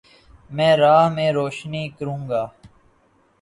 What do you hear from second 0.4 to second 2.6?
میں راہ میں روشنی کرونگا